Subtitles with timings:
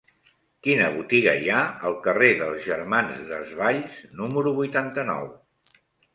[0.67, 5.31] Quina botiga hi ha al carrer dels Germans Desvalls número vuitanta-nou?